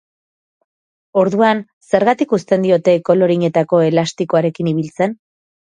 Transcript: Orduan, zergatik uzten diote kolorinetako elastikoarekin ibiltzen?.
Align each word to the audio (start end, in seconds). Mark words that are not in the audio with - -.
Orduan, 1.25 1.61
zergatik 1.91 2.35
uzten 2.39 2.67
diote 2.67 2.99
kolorinetako 3.11 3.87
elastikoarekin 3.91 4.75
ibiltzen?. 4.77 5.21